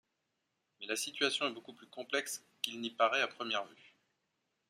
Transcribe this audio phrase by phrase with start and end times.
[0.79, 3.95] Mais la situation est beaucoup plus complexe qu'il n'y paraît à première vue.